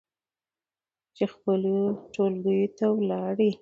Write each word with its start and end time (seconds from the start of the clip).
چې 1.15 1.23
خپلو 1.33 1.75
ټولګيو 2.13 2.67
ته 2.77 2.85
ولاړې 2.97 3.51